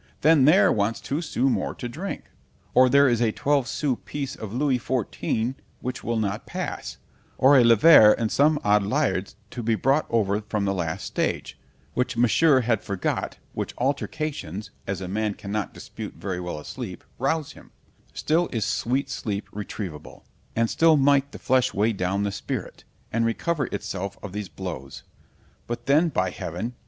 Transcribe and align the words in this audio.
——Then 0.21 0.45
there 0.45 0.71
wants 0.71 0.99
two 0.99 1.21
sous 1.21 1.47
more 1.51 1.75
to 1.75 1.87
drink——or 1.87 2.89
there 2.89 3.07
is 3.07 3.21
a 3.21 3.31
twelve 3.31 3.67
sous 3.67 3.99
piece 4.03 4.35
of 4.35 4.51
Louis 4.51 4.79
XIV. 4.79 5.53
which 5.79 6.03
will 6.03 6.17
not 6.17 6.47
pass—or 6.47 7.55
a 7.55 7.63
livre 7.63 8.11
and 8.17 8.31
some 8.31 8.57
odd 8.63 8.81
liards 8.81 9.35
to 9.51 9.61
be 9.61 9.75
brought 9.75 10.07
over 10.09 10.41
from 10.41 10.65
the 10.65 10.73
last 10.73 11.05
stage, 11.05 11.55
which 11.93 12.17
Monsieur 12.17 12.61
had 12.61 12.81
forgot; 12.81 13.37
which 13.53 13.75
altercations 13.77 14.71
(as 14.87 15.01
a 15.01 15.07
man 15.07 15.35
cannot 15.35 15.71
dispute 15.71 16.15
very 16.15 16.39
well 16.39 16.57
asleep) 16.57 17.03
rouse 17.19 17.51
him: 17.51 17.69
still 18.11 18.49
is 18.51 18.65
sweet 18.65 19.07
sleep 19.07 19.47
retrievable; 19.51 20.23
and 20.55 20.71
still 20.71 20.97
might 20.97 21.31
the 21.31 21.37
flesh 21.37 21.75
weigh 21.75 21.93
down 21.93 22.23
the 22.23 22.31
spirit, 22.31 22.85
and 23.13 23.23
recover 23.23 23.67
itself 23.67 24.17
of 24.23 24.31
these 24.33 24.49
blows—but 24.49 25.85
then, 25.85 26.09
by 26.09 26.31
heaven! 26.31 26.73